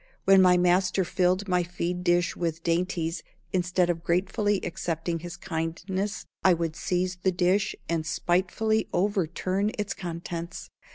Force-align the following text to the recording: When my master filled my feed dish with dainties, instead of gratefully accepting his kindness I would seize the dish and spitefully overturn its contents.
When 0.25 0.41
my 0.41 0.57
master 0.57 1.03
filled 1.05 1.47
my 1.47 1.61
feed 1.61 2.03
dish 2.03 2.35
with 2.35 2.63
dainties, 2.63 3.21
instead 3.53 3.87
of 3.87 4.03
gratefully 4.03 4.59
accepting 4.63 5.19
his 5.19 5.37
kindness 5.37 6.25
I 6.43 6.55
would 6.55 6.75
seize 6.75 7.17
the 7.17 7.31
dish 7.31 7.75
and 7.87 8.03
spitefully 8.03 8.89
overturn 8.93 9.71
its 9.77 9.93
contents. 9.93 10.71